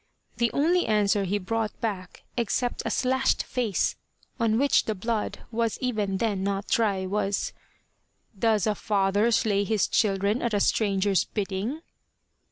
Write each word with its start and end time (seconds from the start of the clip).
The 0.37 0.49
only 0.51 0.87
answer 0.87 1.25
he 1.25 1.37
brought 1.37 1.79
back, 1.79 2.23
except 2.35 2.81
a 2.85 2.89
slashed 2.89 3.43
face 3.43 3.97
on 4.39 4.57
which 4.57 4.85
the 4.85 4.95
blood 4.95 5.43
was 5.51 5.77
even 5.79 6.17
then 6.17 6.43
not 6.43 6.67
dry, 6.67 7.05
was: 7.05 7.53
"Does 8.39 8.65
a 8.65 8.73
father 8.73 9.29
slay 9.29 9.63
his 9.63 9.87
children 9.87 10.41
at 10.41 10.55
a 10.55 10.59
stranger's 10.59 11.25
bidding?" 11.25 11.81